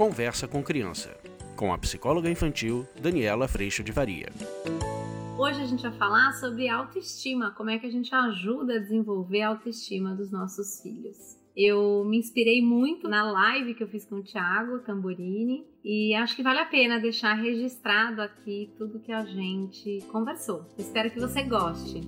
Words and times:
Conversa 0.00 0.48
com 0.48 0.62
Criança, 0.62 1.14
com 1.54 1.74
a 1.74 1.76
psicóloga 1.76 2.30
infantil 2.30 2.88
Daniela 3.02 3.46
Freixo 3.46 3.84
de 3.84 3.92
Varia. 3.92 4.30
Hoje 5.38 5.60
a 5.60 5.66
gente 5.66 5.82
vai 5.82 5.92
falar 5.92 6.32
sobre 6.32 6.70
autoestima, 6.70 7.50
como 7.50 7.68
é 7.68 7.78
que 7.78 7.84
a 7.86 7.90
gente 7.90 8.14
ajuda 8.14 8.76
a 8.76 8.78
desenvolver 8.78 9.42
a 9.42 9.48
autoestima 9.48 10.14
dos 10.14 10.30
nossos 10.30 10.80
filhos. 10.80 11.36
Eu 11.54 12.02
me 12.06 12.16
inspirei 12.16 12.62
muito 12.62 13.10
na 13.10 13.30
live 13.30 13.74
que 13.74 13.82
eu 13.82 13.88
fiz 13.88 14.06
com 14.06 14.20
o 14.20 14.22
Thiago 14.22 14.78
Tamborini 14.78 15.66
e 15.84 16.14
acho 16.14 16.34
que 16.34 16.42
vale 16.42 16.60
a 16.60 16.64
pena 16.64 16.98
deixar 16.98 17.34
registrado 17.34 18.22
aqui 18.22 18.72
tudo 18.78 19.00
que 19.00 19.12
a 19.12 19.26
gente 19.26 19.98
conversou. 20.10 20.64
Espero 20.78 21.10
que 21.10 21.20
você 21.20 21.42
goste. 21.42 22.00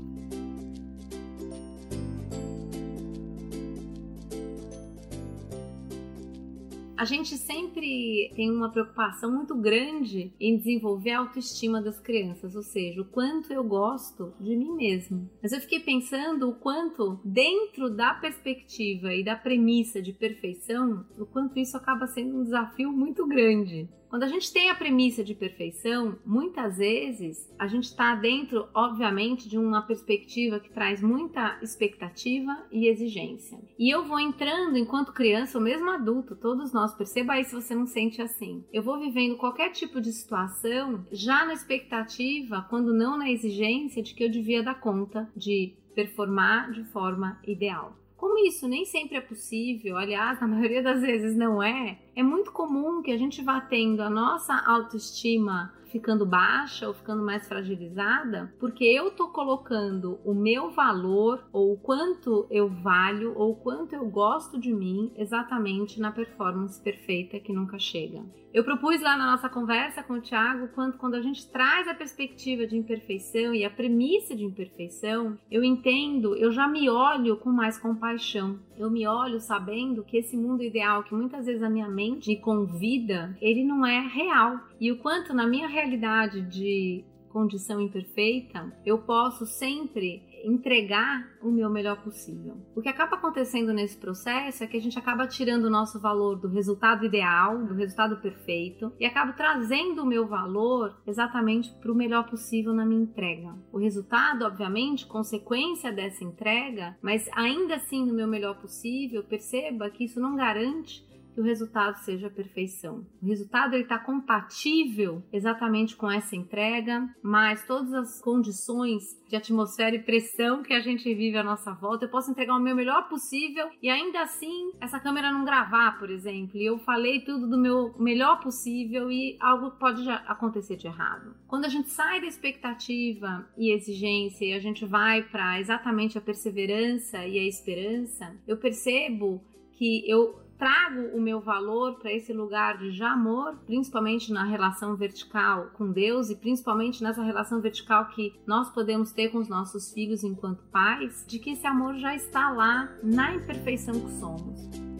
A 7.02 7.04
gente 7.04 7.36
sempre 7.36 8.30
tem 8.36 8.48
uma 8.48 8.70
preocupação 8.70 9.32
muito 9.32 9.56
grande 9.56 10.32
em 10.38 10.56
desenvolver 10.56 11.10
a 11.10 11.18
autoestima 11.18 11.82
das 11.82 11.98
crianças, 11.98 12.54
ou 12.54 12.62
seja, 12.62 13.02
o 13.02 13.04
quanto 13.04 13.52
eu 13.52 13.64
gosto 13.64 14.32
de 14.38 14.54
mim 14.54 14.76
mesmo. 14.76 15.28
Mas 15.42 15.50
eu 15.50 15.60
fiquei 15.60 15.80
pensando 15.80 16.48
o 16.48 16.54
quanto, 16.54 17.18
dentro 17.24 17.90
da 17.90 18.14
perspectiva 18.14 19.12
e 19.12 19.24
da 19.24 19.34
premissa 19.34 20.00
de 20.00 20.12
perfeição, 20.12 21.04
o 21.18 21.26
quanto 21.26 21.58
isso 21.58 21.76
acaba 21.76 22.06
sendo 22.06 22.38
um 22.38 22.44
desafio 22.44 22.92
muito 22.92 23.26
grande. 23.26 23.88
Quando 24.12 24.24
a 24.24 24.28
gente 24.28 24.52
tem 24.52 24.68
a 24.68 24.74
premissa 24.74 25.24
de 25.24 25.34
perfeição, 25.34 26.18
muitas 26.22 26.76
vezes 26.76 27.50
a 27.58 27.66
gente 27.66 27.84
está 27.84 28.14
dentro, 28.14 28.68
obviamente, 28.74 29.48
de 29.48 29.56
uma 29.56 29.80
perspectiva 29.80 30.60
que 30.60 30.68
traz 30.68 31.00
muita 31.00 31.58
expectativa 31.62 32.62
e 32.70 32.88
exigência. 32.88 33.58
E 33.78 33.88
eu 33.88 34.04
vou 34.04 34.20
entrando 34.20 34.76
enquanto 34.76 35.14
criança 35.14 35.56
ou 35.56 35.64
mesmo 35.64 35.88
adulto, 35.88 36.36
todos 36.36 36.74
nós, 36.74 36.94
perceba 36.94 37.32
aí 37.32 37.44
se 37.44 37.54
você 37.54 37.74
não 37.74 37.86
sente 37.86 38.20
assim. 38.20 38.62
Eu 38.70 38.82
vou 38.82 39.00
vivendo 39.00 39.38
qualquer 39.38 39.70
tipo 39.70 39.98
de 39.98 40.12
situação 40.12 41.06
já 41.10 41.46
na 41.46 41.54
expectativa, 41.54 42.66
quando 42.68 42.92
não 42.92 43.16
na 43.16 43.30
exigência, 43.30 44.02
de 44.02 44.14
que 44.14 44.24
eu 44.24 44.30
devia 44.30 44.62
dar 44.62 44.78
conta 44.78 45.26
de 45.34 45.72
performar 45.94 46.70
de 46.70 46.84
forma 46.84 47.40
ideal. 47.46 47.96
Como 48.22 48.38
isso 48.38 48.68
nem 48.68 48.84
sempre 48.84 49.16
é 49.16 49.20
possível, 49.20 49.96
aliás, 49.96 50.40
na 50.40 50.46
maioria 50.46 50.80
das 50.80 51.00
vezes 51.00 51.36
não 51.36 51.60
é, 51.60 51.98
é 52.14 52.22
muito 52.22 52.52
comum 52.52 53.02
que 53.02 53.10
a 53.10 53.18
gente 53.18 53.42
vá 53.42 53.60
tendo 53.60 54.00
a 54.00 54.08
nossa 54.08 54.54
autoestima 54.64 55.74
ficando 55.92 56.24
baixa 56.24 56.88
ou 56.88 56.94
ficando 56.94 57.22
mais 57.22 57.46
fragilizada, 57.46 58.52
porque 58.58 58.84
eu 58.84 59.10
tô 59.10 59.28
colocando 59.28 60.18
o 60.24 60.34
meu 60.34 60.70
valor 60.70 61.44
ou 61.52 61.74
o 61.74 61.76
quanto 61.76 62.46
eu 62.50 62.68
valho 62.68 63.34
ou 63.36 63.52
o 63.52 63.56
quanto 63.56 63.94
eu 63.94 64.08
gosto 64.08 64.58
de 64.58 64.72
mim 64.72 65.12
exatamente 65.16 66.00
na 66.00 66.10
performance 66.10 66.80
perfeita 66.80 67.38
que 67.38 67.52
nunca 67.52 67.78
chega. 67.78 68.24
Eu 68.52 68.64
propus 68.64 69.00
lá 69.00 69.16
na 69.16 69.30
nossa 69.30 69.48
conversa 69.48 70.02
com 70.02 70.14
o 70.14 70.20
Thiago 70.20 70.68
quanto 70.74 70.98
quando 70.98 71.14
a 71.14 71.22
gente 71.22 71.48
traz 71.50 71.88
a 71.88 71.94
perspectiva 71.94 72.66
de 72.66 72.76
imperfeição 72.76 73.54
e 73.54 73.64
a 73.64 73.70
premissa 73.70 74.36
de 74.36 74.44
imperfeição, 74.44 75.38
eu 75.50 75.64
entendo, 75.64 76.36
eu 76.36 76.52
já 76.52 76.68
me 76.68 76.90
olho 76.90 77.38
com 77.38 77.50
mais 77.50 77.78
compaixão. 77.78 78.58
Eu 78.76 78.90
me 78.90 79.06
olho 79.06 79.40
sabendo 79.40 80.04
que 80.04 80.18
esse 80.18 80.36
mundo 80.36 80.62
ideal 80.62 81.02
que 81.02 81.14
muitas 81.14 81.46
vezes 81.46 81.62
a 81.62 81.70
minha 81.70 81.88
mente 81.88 82.28
me 82.28 82.36
convida, 82.36 83.34
ele 83.40 83.64
não 83.64 83.86
é 83.86 84.00
real. 84.00 84.60
E 84.78 84.92
o 84.92 84.98
quanto 84.98 85.32
na 85.32 85.46
minha 85.46 85.68
realidade 85.82 86.42
de 86.42 87.04
condição 87.28 87.80
imperfeita, 87.80 88.72
eu 88.84 88.98
posso 88.98 89.46
sempre 89.46 90.22
entregar 90.44 91.26
o 91.40 91.50
meu 91.50 91.70
melhor 91.70 92.02
possível. 92.02 92.56
O 92.74 92.82
que 92.82 92.88
acaba 92.88 93.16
acontecendo 93.16 93.72
nesse 93.72 93.96
processo 93.96 94.62
é 94.62 94.66
que 94.66 94.76
a 94.76 94.80
gente 94.80 94.98
acaba 94.98 95.26
tirando 95.26 95.64
o 95.64 95.70
nosso 95.70 96.00
valor 96.00 96.36
do 96.36 96.48
resultado 96.48 97.06
ideal, 97.06 97.64
do 97.64 97.74
resultado 97.74 98.20
perfeito, 98.20 98.92
e 99.00 99.06
acaba 99.06 99.32
trazendo 99.32 100.02
o 100.02 100.06
meu 100.06 100.26
valor 100.26 101.00
exatamente 101.06 101.72
para 101.80 101.92
o 101.92 101.94
melhor 101.94 102.28
possível 102.28 102.74
na 102.74 102.84
minha 102.84 103.02
entrega. 103.02 103.54
O 103.72 103.78
resultado, 103.78 104.44
obviamente, 104.44 105.06
consequência 105.06 105.90
dessa 105.92 106.24
entrega, 106.24 106.98
mas 107.00 107.28
ainda 107.32 107.76
assim 107.76 108.04
no 108.04 108.14
meu 108.14 108.28
melhor 108.28 108.60
possível, 108.60 109.24
perceba 109.24 109.88
que 109.90 110.04
isso 110.04 110.20
não 110.20 110.36
garante 110.36 111.02
que 111.34 111.40
o 111.40 111.44
resultado 111.44 111.96
seja 112.04 112.26
a 112.26 112.30
perfeição. 112.30 113.06
O 113.22 113.26
resultado 113.26 113.76
está 113.76 113.98
compatível 113.98 115.22
exatamente 115.32 115.96
com 115.96 116.10
essa 116.10 116.36
entrega, 116.36 117.08
mas 117.22 117.66
todas 117.66 117.92
as 117.92 118.20
condições 118.20 119.02
de 119.28 119.36
atmosfera 119.36 119.96
e 119.96 120.02
pressão 120.02 120.62
que 120.62 120.74
a 120.74 120.80
gente 120.80 121.12
vive 121.14 121.38
à 121.38 121.42
nossa 121.42 121.72
volta, 121.72 122.04
eu 122.04 122.10
posso 122.10 122.30
entregar 122.30 122.54
o 122.54 122.60
meu 122.60 122.76
melhor 122.76 123.08
possível 123.08 123.68
e 123.82 123.88
ainda 123.88 124.22
assim 124.22 124.72
essa 124.80 125.00
câmera 125.00 125.32
não 125.32 125.44
gravar, 125.44 125.98
por 125.98 126.10
exemplo, 126.10 126.56
e 126.58 126.66
eu 126.66 126.78
falei 126.78 127.20
tudo 127.20 127.48
do 127.48 127.58
meu 127.58 127.94
melhor 127.98 128.40
possível 128.40 129.10
e 129.10 129.36
algo 129.40 129.70
pode 129.72 130.08
acontecer 130.08 130.76
de 130.76 130.86
errado. 130.86 131.34
Quando 131.46 131.64
a 131.64 131.68
gente 131.68 131.88
sai 131.90 132.20
da 132.20 132.26
expectativa 132.26 133.48
e 133.56 133.72
exigência 133.72 134.44
e 134.44 134.52
a 134.52 134.60
gente 134.60 134.84
vai 134.84 135.22
para 135.22 135.58
exatamente 135.58 136.18
a 136.18 136.20
perseverança 136.20 137.26
e 137.26 137.38
a 137.38 137.44
esperança, 137.44 138.36
eu 138.46 138.56
percebo 138.56 139.42
que 139.72 140.08
eu 140.08 140.40
trago 140.62 141.08
o 141.12 141.20
meu 141.20 141.40
valor 141.40 141.98
para 141.98 142.12
esse 142.12 142.32
lugar 142.32 142.78
de 142.78 143.02
amor, 143.02 143.56
principalmente 143.66 144.32
na 144.32 144.44
relação 144.44 144.94
vertical 144.94 145.72
com 145.74 145.90
Deus 145.90 146.30
e 146.30 146.36
principalmente 146.36 147.02
nessa 147.02 147.20
relação 147.20 147.60
vertical 147.60 148.06
que 148.10 148.32
nós 148.46 148.70
podemos 148.70 149.10
ter 149.10 149.30
com 149.30 149.38
os 149.38 149.48
nossos 149.48 149.92
filhos 149.92 150.22
enquanto 150.22 150.62
pais, 150.66 151.24
de 151.26 151.40
que 151.40 151.50
esse 151.50 151.66
amor 151.66 151.96
já 151.96 152.14
está 152.14 152.48
lá 152.50 152.88
na 153.02 153.34
imperfeição 153.34 153.92
que 153.92 154.12
somos. 154.20 154.91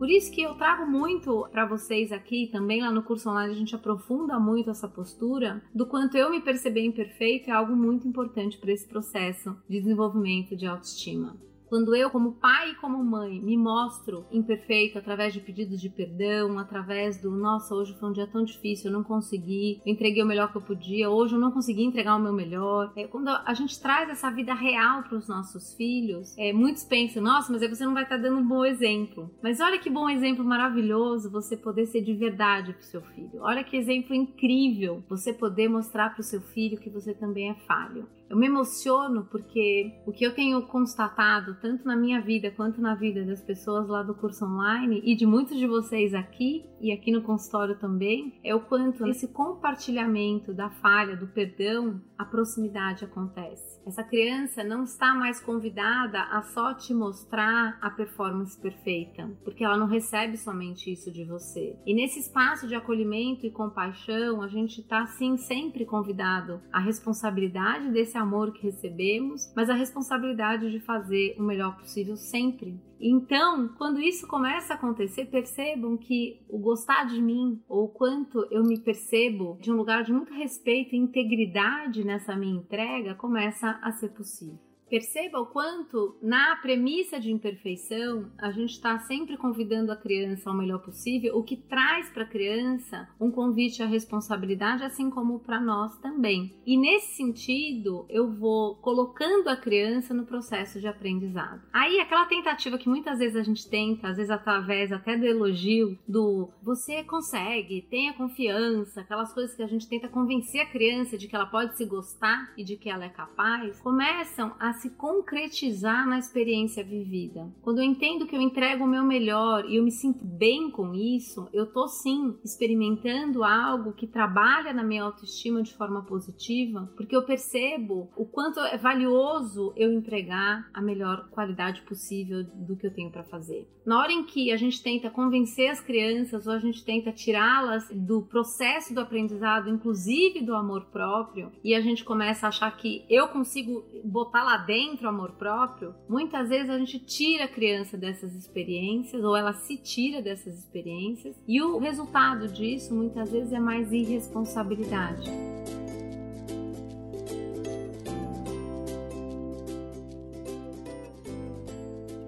Por 0.00 0.08
isso 0.08 0.32
que 0.32 0.40
eu 0.40 0.54
trago 0.54 0.90
muito 0.90 1.46
para 1.52 1.66
vocês 1.66 2.10
aqui, 2.10 2.48
também 2.50 2.80
lá 2.80 2.90
no 2.90 3.02
curso 3.02 3.28
online 3.28 3.52
a 3.52 3.54
gente 3.54 3.74
aprofunda 3.74 4.40
muito 4.40 4.70
essa 4.70 4.88
postura 4.88 5.62
do 5.74 5.84
quanto 5.84 6.16
eu 6.16 6.30
me 6.30 6.40
perceber 6.40 6.82
imperfeito 6.86 7.50
é 7.50 7.52
algo 7.52 7.76
muito 7.76 8.08
importante 8.08 8.56
para 8.56 8.72
esse 8.72 8.88
processo 8.88 9.54
de 9.68 9.78
desenvolvimento 9.78 10.56
de 10.56 10.64
autoestima. 10.64 11.36
Quando 11.70 11.94
eu, 11.94 12.10
como 12.10 12.32
pai 12.32 12.72
e 12.72 12.74
como 12.74 13.02
mãe, 13.04 13.40
me 13.40 13.56
mostro 13.56 14.26
imperfeito 14.32 14.98
através 14.98 15.32
de 15.32 15.40
pedidos 15.40 15.80
de 15.80 15.88
perdão, 15.88 16.58
através 16.58 17.22
do 17.22 17.30
nossa, 17.30 17.72
hoje 17.76 17.94
foi 17.94 18.08
um 18.08 18.12
dia 18.12 18.26
tão 18.26 18.42
difícil, 18.42 18.90
eu 18.90 18.92
não 18.92 19.04
consegui, 19.04 19.80
eu 19.86 19.92
entreguei 19.92 20.20
o 20.20 20.26
melhor 20.26 20.50
que 20.50 20.58
eu 20.58 20.62
podia, 20.62 21.08
hoje 21.08 21.36
eu 21.36 21.38
não 21.38 21.52
consegui 21.52 21.84
entregar 21.84 22.16
o 22.16 22.18
meu 22.18 22.32
melhor. 22.32 22.92
É, 22.96 23.06
quando 23.06 23.28
a 23.28 23.54
gente 23.54 23.80
traz 23.80 24.10
essa 24.10 24.32
vida 24.32 24.52
real 24.52 25.04
para 25.04 25.16
os 25.16 25.28
nossos 25.28 25.72
filhos, 25.74 26.36
é, 26.36 26.52
muitos 26.52 26.82
pensam, 26.82 27.22
nossa, 27.22 27.52
mas 27.52 27.62
aí 27.62 27.68
você 27.68 27.84
não 27.84 27.94
vai 27.94 28.02
estar 28.02 28.16
tá 28.16 28.22
dando 28.22 28.38
um 28.38 28.48
bom 28.48 28.64
exemplo. 28.64 29.30
Mas 29.40 29.60
olha 29.60 29.78
que 29.78 29.88
bom 29.88 30.10
exemplo 30.10 30.44
maravilhoso 30.44 31.30
você 31.30 31.56
poder 31.56 31.86
ser 31.86 32.00
de 32.00 32.14
verdade 32.14 32.72
para 32.72 32.80
o 32.80 32.84
seu 32.84 33.02
filho. 33.02 33.42
Olha 33.42 33.62
que 33.62 33.76
exemplo 33.76 34.12
incrível 34.12 35.04
você 35.08 35.32
poder 35.32 35.68
mostrar 35.68 36.10
para 36.10 36.20
o 36.20 36.24
seu 36.24 36.40
filho 36.40 36.80
que 36.80 36.90
você 36.90 37.14
também 37.14 37.48
é 37.48 37.54
falho. 37.54 38.08
Eu 38.30 38.36
me 38.36 38.46
emociono 38.46 39.24
porque 39.24 40.00
o 40.06 40.12
que 40.12 40.24
eu 40.24 40.32
tenho 40.32 40.62
constatado, 40.62 41.56
tanto 41.60 41.84
na 41.84 41.96
minha 41.96 42.20
vida 42.20 42.48
quanto 42.52 42.80
na 42.80 42.94
vida 42.94 43.24
das 43.24 43.42
pessoas 43.42 43.88
lá 43.88 44.04
do 44.04 44.14
curso 44.14 44.44
online 44.44 45.02
e 45.04 45.16
de 45.16 45.26
muitos 45.26 45.58
de 45.58 45.66
vocês 45.66 46.14
aqui 46.14 46.64
e 46.80 46.92
aqui 46.92 47.10
no 47.10 47.22
consultório 47.22 47.76
também, 47.76 48.38
é 48.44 48.54
o 48.54 48.60
quanto 48.60 49.04
esse 49.08 49.26
compartilhamento 49.26 50.54
da 50.54 50.70
falha, 50.70 51.16
do 51.16 51.26
perdão, 51.26 52.00
a 52.16 52.24
proximidade 52.24 53.04
acontece. 53.04 53.80
Essa 53.84 54.04
criança 54.04 54.62
não 54.62 54.84
está 54.84 55.14
mais 55.14 55.40
convidada 55.40 56.22
a 56.22 56.42
só 56.42 56.72
te 56.74 56.94
mostrar 56.94 57.78
a 57.82 57.90
performance 57.90 58.58
perfeita, 58.58 59.28
porque 59.42 59.64
ela 59.64 59.76
não 59.76 59.86
recebe 59.86 60.36
somente 60.36 60.92
isso 60.92 61.10
de 61.10 61.24
você. 61.24 61.76
E 61.84 61.94
nesse 61.94 62.20
espaço 62.20 62.68
de 62.68 62.74
acolhimento 62.74 63.44
e 63.44 63.50
compaixão, 63.50 64.42
a 64.42 64.48
gente 64.48 64.80
está 64.80 65.06
sim 65.06 65.36
sempre 65.36 65.84
convidado 65.84 66.60
à 66.72 66.78
responsabilidade 66.78 67.90
desse 67.90 68.19
amor 68.20 68.52
que 68.52 68.62
recebemos, 68.62 69.52
mas 69.54 69.68
a 69.68 69.74
responsabilidade 69.74 70.70
de 70.70 70.80
fazer 70.80 71.36
o 71.38 71.42
melhor 71.42 71.76
possível 71.76 72.16
sempre. 72.16 72.78
Então, 73.00 73.68
quando 73.78 74.00
isso 74.00 74.26
começa 74.26 74.74
a 74.74 74.76
acontecer, 74.76 75.24
percebam 75.26 75.96
que 75.96 76.42
o 76.48 76.58
gostar 76.58 77.04
de 77.04 77.20
mim, 77.20 77.62
ou 77.68 77.84
o 77.84 77.88
quanto 77.88 78.46
eu 78.50 78.62
me 78.62 78.78
percebo 78.78 79.58
de 79.60 79.72
um 79.72 79.76
lugar 79.76 80.04
de 80.04 80.12
muito 80.12 80.34
respeito 80.34 80.94
e 80.94 80.98
integridade 80.98 82.04
nessa 82.04 82.36
minha 82.36 82.60
entrega, 82.60 83.14
começa 83.14 83.78
a 83.82 83.90
ser 83.92 84.10
possível. 84.10 84.69
Perceba 84.90 85.38
o 85.38 85.46
quanto, 85.46 86.16
na 86.20 86.56
premissa 86.56 87.20
de 87.20 87.30
imperfeição, 87.30 88.28
a 88.36 88.50
gente 88.50 88.70
está 88.70 88.98
sempre 88.98 89.36
convidando 89.36 89.92
a 89.92 89.96
criança 89.96 90.50
ao 90.50 90.56
melhor 90.56 90.80
possível, 90.80 91.36
o 91.36 91.44
que 91.44 91.56
traz 91.56 92.10
para 92.10 92.24
a 92.24 92.28
criança 92.28 93.08
um 93.20 93.30
convite 93.30 93.84
à 93.84 93.86
responsabilidade, 93.86 94.82
assim 94.82 95.08
como 95.08 95.38
para 95.38 95.60
nós 95.60 95.96
também. 96.00 96.52
E 96.66 96.76
nesse 96.76 97.14
sentido, 97.14 98.04
eu 98.08 98.32
vou 98.32 98.74
colocando 98.76 99.46
a 99.46 99.56
criança 99.56 100.12
no 100.12 100.26
processo 100.26 100.80
de 100.80 100.88
aprendizado. 100.88 101.62
Aí, 101.72 102.00
aquela 102.00 102.26
tentativa 102.26 102.76
que 102.76 102.88
muitas 102.88 103.20
vezes 103.20 103.36
a 103.36 103.44
gente 103.44 103.70
tenta, 103.70 104.08
às 104.08 104.16
vezes 104.16 104.30
através 104.32 104.90
até 104.90 105.16
do 105.16 105.24
elogio, 105.24 105.96
do 106.08 106.48
você 106.60 107.04
consegue, 107.04 107.86
tenha 107.88 108.12
confiança, 108.12 109.02
aquelas 109.02 109.32
coisas 109.32 109.54
que 109.54 109.62
a 109.62 109.68
gente 109.68 109.88
tenta 109.88 110.08
convencer 110.08 110.62
a 110.62 110.66
criança 110.66 111.16
de 111.16 111.28
que 111.28 111.36
ela 111.36 111.46
pode 111.46 111.76
se 111.76 111.84
gostar 111.84 112.52
e 112.56 112.64
de 112.64 112.76
que 112.76 112.90
ela 112.90 113.04
é 113.04 113.08
capaz, 113.08 113.78
começam 113.78 114.52
a 114.58 114.79
se 114.80 114.90
concretizar 114.90 116.08
na 116.08 116.18
experiência 116.18 116.82
vivida. 116.82 117.52
Quando 117.60 117.78
eu 117.78 117.84
entendo 117.84 118.26
que 118.26 118.34
eu 118.34 118.40
entrego 118.40 118.84
o 118.84 118.88
meu 118.88 119.04
melhor 119.04 119.68
e 119.68 119.76
eu 119.76 119.84
me 119.84 119.92
sinto 119.92 120.24
bem 120.24 120.70
com 120.70 120.94
isso, 120.94 121.48
eu 121.52 121.66
tô 121.66 121.86
sim 121.86 122.38
experimentando 122.42 123.44
algo 123.44 123.92
que 123.92 124.06
trabalha 124.06 124.72
na 124.72 124.82
minha 124.82 125.04
autoestima 125.04 125.62
de 125.62 125.74
forma 125.74 126.02
positiva, 126.02 126.90
porque 126.96 127.14
eu 127.14 127.24
percebo 127.24 128.10
o 128.16 128.24
quanto 128.24 128.58
é 128.60 128.78
valioso 128.78 129.72
eu 129.76 129.92
entregar 129.92 130.68
a 130.72 130.80
melhor 130.80 131.28
qualidade 131.30 131.82
possível 131.82 132.42
do 132.42 132.76
que 132.76 132.86
eu 132.86 132.94
tenho 132.94 133.10
para 133.10 133.24
fazer. 133.24 133.68
Na 133.84 133.98
hora 134.00 134.12
em 134.12 134.24
que 134.24 134.52
a 134.52 134.56
gente 134.56 134.82
tenta 134.82 135.10
convencer 135.10 135.70
as 135.70 135.80
crianças 135.80 136.46
ou 136.46 136.52
a 136.52 136.58
gente 136.58 136.84
tenta 136.84 137.12
tirá-las 137.12 137.88
do 137.90 138.22
processo 138.22 138.94
do 138.94 139.00
aprendizado, 139.00 139.68
inclusive 139.68 140.42
do 140.42 140.54
amor 140.54 140.86
próprio, 140.86 141.50
e 141.64 141.74
a 141.74 141.80
gente 141.80 142.04
começa 142.04 142.46
a 142.46 142.48
achar 142.48 142.70
que 142.76 143.04
eu 143.08 143.28
consigo 143.28 143.84
botar 144.04 144.44
lá 144.44 144.58
dentro 144.70 145.08
amor 145.08 145.32
próprio, 145.32 145.96
muitas 146.08 146.48
vezes 146.48 146.70
a 146.70 146.78
gente 146.78 147.00
tira 147.00 147.46
a 147.46 147.48
criança 147.48 147.98
dessas 147.98 148.32
experiências 148.36 149.24
ou 149.24 149.34
ela 149.34 149.52
se 149.52 149.76
tira 149.76 150.22
dessas 150.22 150.56
experiências 150.56 151.34
e 151.48 151.60
o 151.60 151.78
resultado 151.78 152.46
disso 152.46 152.94
muitas 152.94 153.32
vezes 153.32 153.52
é 153.52 153.58
mais 153.58 153.92
irresponsabilidade. 153.92 155.28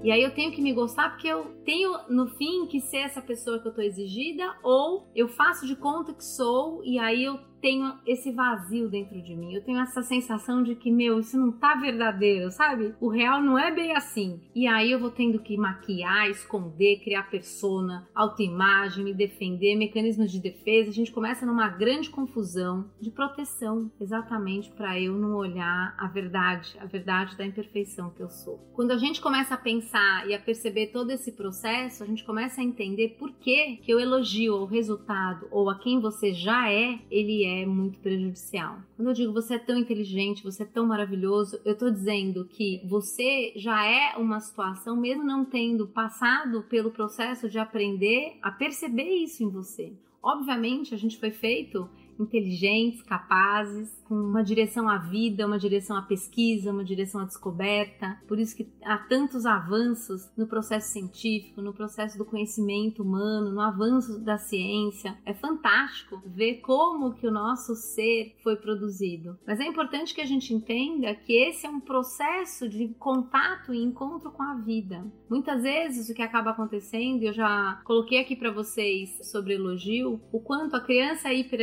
E 0.02 0.10
aí 0.10 0.20
eu 0.20 0.34
tenho 0.34 0.50
que 0.50 0.60
me 0.60 0.72
gostar 0.72 1.10
porque 1.10 1.28
eu 1.28 1.44
tenho 1.64 1.96
no 2.08 2.26
fim 2.26 2.66
que 2.66 2.80
ser 2.80 3.04
essa 3.04 3.22
pessoa 3.22 3.60
que 3.60 3.68
eu 3.68 3.72
tô 3.72 3.80
exigida 3.80 4.52
ou 4.64 5.06
eu 5.14 5.28
faço 5.28 5.64
de 5.64 5.76
conta 5.76 6.12
que 6.12 6.24
sou 6.24 6.82
e 6.84 6.98
aí 6.98 7.22
eu 7.22 7.38
tenho 7.62 7.94
esse 8.04 8.32
vazio 8.32 8.88
dentro 8.88 9.22
de 9.22 9.36
mim. 9.36 9.54
Eu 9.54 9.62
tenho 9.62 9.78
essa 9.78 10.02
sensação 10.02 10.64
de 10.64 10.74
que, 10.74 10.90
meu, 10.90 11.20
isso 11.20 11.38
não 11.38 11.52
tá 11.52 11.76
verdadeiro, 11.76 12.50
sabe? 12.50 12.92
O 13.00 13.08
real 13.08 13.40
não 13.40 13.56
é 13.56 13.70
bem 13.70 13.94
assim. 13.94 14.40
E 14.54 14.66
aí 14.66 14.90
eu 14.90 14.98
vou 14.98 15.10
tendo 15.10 15.38
que 15.38 15.56
maquiar, 15.56 16.28
esconder, 16.28 17.00
criar 17.04 17.30
persona, 17.30 18.08
autoimagem, 18.12 19.04
me 19.04 19.14
defender, 19.14 19.76
mecanismos 19.76 20.32
de 20.32 20.40
defesa. 20.40 20.90
A 20.90 20.92
gente 20.92 21.12
começa 21.12 21.46
numa 21.46 21.68
grande 21.68 22.10
confusão 22.10 22.90
de 23.00 23.10
proteção, 23.10 23.90
exatamente 24.00 24.68
para 24.70 24.98
eu 24.98 25.14
não 25.14 25.36
olhar 25.36 25.94
a 25.96 26.08
verdade, 26.08 26.76
a 26.80 26.86
verdade 26.86 27.36
da 27.36 27.46
imperfeição 27.46 28.10
que 28.10 28.22
eu 28.22 28.28
sou. 28.28 28.58
Quando 28.74 28.90
a 28.90 28.98
gente 28.98 29.20
começa 29.20 29.54
a 29.54 29.58
pensar 29.58 30.28
e 30.28 30.34
a 30.34 30.40
perceber 30.40 30.88
todo 30.88 31.10
esse 31.10 31.30
processo, 31.30 32.02
a 32.02 32.06
gente 32.06 32.24
começa 32.24 32.60
a 32.60 32.64
entender 32.64 33.16
por 33.20 33.32
que 33.34 33.76
que 33.76 33.92
eu 33.92 34.00
elogio 34.00 34.54
o 34.54 34.66
resultado 34.66 35.46
ou 35.52 35.70
a 35.70 35.78
quem 35.78 36.00
você 36.00 36.34
já 36.34 36.68
é, 36.68 36.98
ele 37.08 37.44
é 37.44 37.51
é 37.60 37.66
muito 37.66 37.98
prejudicial. 37.98 38.78
Quando 38.96 39.08
eu 39.08 39.14
digo 39.14 39.32
você 39.32 39.54
é 39.54 39.58
tão 39.58 39.76
inteligente, 39.76 40.42
você 40.42 40.62
é 40.62 40.66
tão 40.66 40.86
maravilhoso, 40.86 41.60
eu 41.64 41.76
tô 41.76 41.90
dizendo 41.90 42.44
que 42.44 42.80
você 42.84 43.52
já 43.56 43.84
é 43.84 44.16
uma 44.16 44.40
situação, 44.40 44.96
mesmo 44.96 45.24
não 45.24 45.44
tendo 45.44 45.86
passado 45.86 46.62
pelo 46.64 46.90
processo 46.90 47.48
de 47.48 47.58
aprender 47.58 48.38
a 48.42 48.50
perceber 48.50 49.10
isso 49.22 49.42
em 49.42 49.48
você. 49.48 49.92
Obviamente, 50.22 50.94
a 50.94 50.98
gente 50.98 51.18
foi 51.18 51.32
feito 51.32 51.88
inteligentes, 52.18 53.02
capazes, 53.02 54.02
com 54.04 54.14
uma 54.14 54.42
direção 54.42 54.88
à 54.88 54.98
vida, 54.98 55.46
uma 55.46 55.58
direção 55.58 55.96
à 55.96 56.02
pesquisa, 56.02 56.70
uma 56.70 56.84
direção 56.84 57.20
à 57.20 57.24
descoberta. 57.24 58.18
Por 58.28 58.38
isso 58.38 58.56
que 58.56 58.68
há 58.84 58.98
tantos 58.98 59.46
avanços 59.46 60.30
no 60.36 60.46
processo 60.46 60.92
científico, 60.92 61.62
no 61.62 61.72
processo 61.72 62.18
do 62.18 62.24
conhecimento 62.24 63.02
humano, 63.02 63.52
no 63.52 63.60
avanço 63.60 64.20
da 64.20 64.36
ciência. 64.36 65.16
É 65.24 65.32
fantástico 65.32 66.22
ver 66.26 66.56
como 66.56 67.14
que 67.14 67.26
o 67.26 67.30
nosso 67.30 67.74
ser 67.74 68.36
foi 68.42 68.56
produzido. 68.56 69.38
Mas 69.46 69.60
é 69.60 69.64
importante 69.64 70.14
que 70.14 70.20
a 70.20 70.26
gente 70.26 70.52
entenda 70.52 71.14
que 71.14 71.32
esse 71.32 71.66
é 71.66 71.70
um 71.70 71.80
processo 71.80 72.68
de 72.68 72.88
contato 72.98 73.72
e 73.72 73.82
encontro 73.82 74.30
com 74.30 74.42
a 74.42 74.54
vida. 74.54 75.04
Muitas 75.28 75.62
vezes 75.62 76.08
o 76.08 76.14
que 76.14 76.22
acaba 76.22 76.50
acontecendo, 76.50 77.22
eu 77.22 77.32
já 77.32 77.80
coloquei 77.84 78.18
aqui 78.20 78.36
para 78.36 78.50
vocês 78.50 79.18
sobre 79.22 79.54
elogio, 79.54 80.20
o 80.30 80.40
quanto 80.40 80.76
a 80.76 80.80
criança 80.80 81.32
hiper 81.32 81.62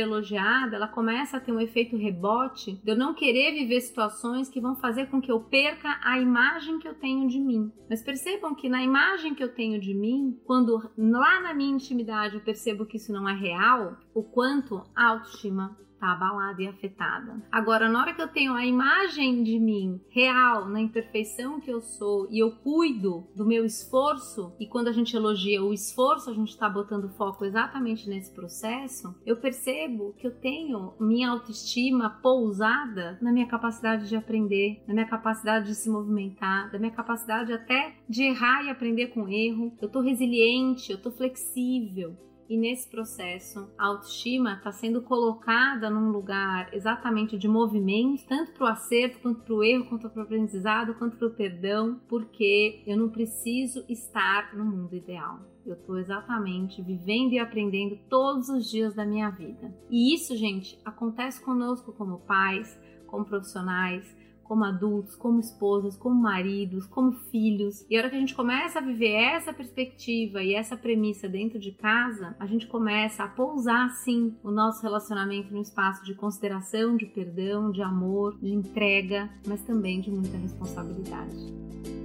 ela 0.74 0.88
começa 0.88 1.36
a 1.36 1.40
ter 1.40 1.52
um 1.52 1.60
efeito 1.60 1.96
rebote 1.96 2.72
de 2.82 2.90
eu 2.90 2.96
não 2.96 3.14
querer 3.14 3.52
viver 3.52 3.80
situações 3.80 4.48
que 4.48 4.60
vão 4.60 4.76
fazer 4.76 5.06
com 5.06 5.20
que 5.20 5.30
eu 5.30 5.40
perca 5.40 5.98
a 6.02 6.18
imagem 6.18 6.78
que 6.78 6.88
eu 6.88 6.94
tenho 6.94 7.28
de 7.28 7.38
mim. 7.38 7.70
Mas 7.88 8.02
percebam 8.02 8.54
que 8.54 8.68
na 8.68 8.82
imagem 8.82 9.34
que 9.34 9.42
eu 9.42 9.52
tenho 9.54 9.80
de 9.80 9.94
mim, 9.94 10.38
quando 10.44 10.90
lá 10.96 11.40
na 11.40 11.54
minha 11.54 11.74
intimidade 11.74 12.34
eu 12.34 12.40
percebo 12.40 12.86
que 12.86 12.96
isso 12.96 13.12
não 13.12 13.28
é 13.28 13.34
real, 13.34 13.96
o 14.14 14.22
quanto 14.22 14.82
a 14.94 15.08
autoestima 15.08 15.76
tá 16.00 16.12
abalada 16.12 16.62
e 16.62 16.66
afetada. 16.66 17.42
Agora, 17.52 17.88
na 17.88 18.00
hora 18.00 18.14
que 18.14 18.22
eu 18.22 18.28
tenho 18.28 18.54
a 18.54 18.64
imagem 18.64 19.42
de 19.42 19.58
mim 19.58 20.00
real, 20.08 20.66
na 20.66 20.80
imperfeição 20.80 21.60
que 21.60 21.70
eu 21.70 21.80
sou, 21.80 22.26
e 22.30 22.42
eu 22.42 22.52
cuido 22.52 23.28
do 23.36 23.46
meu 23.46 23.64
esforço, 23.64 24.54
e 24.58 24.66
quando 24.66 24.88
a 24.88 24.92
gente 24.92 25.14
elogia 25.14 25.62
o 25.62 25.72
esforço, 25.72 26.30
a 26.30 26.34
gente 26.34 26.48
está 26.48 26.68
botando 26.68 27.10
foco 27.10 27.44
exatamente 27.44 28.08
nesse 28.08 28.34
processo, 28.34 29.14
eu 29.26 29.36
percebo 29.36 30.14
que 30.18 30.26
eu 30.26 30.30
tenho 30.30 30.94
minha 30.98 31.30
autoestima 31.30 32.08
pousada 32.22 33.18
na 33.20 33.30
minha 33.30 33.46
capacidade 33.46 34.08
de 34.08 34.16
aprender, 34.16 34.82
na 34.88 34.94
minha 34.94 35.06
capacidade 35.06 35.66
de 35.66 35.74
se 35.74 35.90
movimentar, 35.90 36.70
da 36.70 36.78
minha 36.78 36.90
capacidade 36.90 37.52
até 37.52 37.94
de 38.08 38.22
errar 38.22 38.64
e 38.64 38.70
aprender 38.70 39.08
com 39.08 39.28
erro. 39.28 39.72
Eu 39.80 39.88
tô 39.88 40.00
resiliente, 40.00 40.90
eu 40.90 41.00
tô 41.00 41.10
flexível, 41.10 42.16
e 42.50 42.56
nesse 42.56 42.90
processo, 42.90 43.70
a 43.78 43.86
autoestima 43.86 44.54
está 44.54 44.72
sendo 44.72 45.00
colocada 45.02 45.88
num 45.88 46.10
lugar 46.10 46.74
exatamente 46.74 47.38
de 47.38 47.46
movimento, 47.46 48.26
tanto 48.26 48.50
para 48.50 48.64
o 48.64 48.66
acerto, 48.66 49.20
quanto 49.20 49.42
para 49.42 49.54
o 49.54 49.62
erro, 49.62 49.84
quanto 49.84 50.10
para 50.10 50.18
o 50.18 50.24
aprendizado, 50.24 50.94
quanto 50.94 51.16
para 51.16 51.28
o 51.28 51.30
perdão, 51.30 52.00
porque 52.08 52.82
eu 52.84 52.96
não 52.96 53.08
preciso 53.08 53.84
estar 53.88 54.52
no 54.56 54.64
mundo 54.64 54.96
ideal. 54.96 55.38
Eu 55.64 55.74
estou 55.74 55.96
exatamente 55.96 56.82
vivendo 56.82 57.34
e 57.34 57.38
aprendendo 57.38 57.96
todos 58.08 58.48
os 58.48 58.68
dias 58.68 58.94
da 58.94 59.06
minha 59.06 59.30
vida. 59.30 59.72
E 59.88 60.12
isso, 60.12 60.36
gente, 60.36 60.76
acontece 60.84 61.40
conosco 61.40 61.92
como 61.92 62.18
pais, 62.18 62.76
como 63.06 63.24
profissionais, 63.24 64.12
como 64.50 64.64
adultos, 64.64 65.14
como 65.14 65.38
esposas, 65.38 65.96
como 65.96 66.20
maridos, 66.20 66.84
como 66.84 67.12
filhos. 67.12 67.86
E 67.88 67.94
a 67.94 68.00
hora 68.00 68.10
que 68.10 68.16
a 68.16 68.18
gente 68.18 68.34
começa 68.34 68.80
a 68.80 68.82
viver 68.82 69.14
essa 69.14 69.52
perspectiva 69.52 70.42
e 70.42 70.54
essa 70.54 70.76
premissa 70.76 71.28
dentro 71.28 71.56
de 71.56 71.70
casa, 71.70 72.34
a 72.36 72.46
gente 72.46 72.66
começa 72.66 73.22
a 73.22 73.28
pousar 73.28 73.90
sim 73.90 74.36
o 74.42 74.50
nosso 74.50 74.82
relacionamento 74.82 75.54
no 75.54 75.62
espaço 75.62 76.04
de 76.04 76.16
consideração, 76.16 76.96
de 76.96 77.06
perdão, 77.06 77.70
de 77.70 77.80
amor, 77.80 78.40
de 78.40 78.52
entrega, 78.52 79.30
mas 79.46 79.62
também 79.62 80.00
de 80.00 80.10
muita 80.10 80.36
responsabilidade. 80.36 81.99